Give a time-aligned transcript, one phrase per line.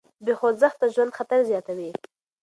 [0.25, 1.91] بې خوځښته ژوند خطر زیاتوي.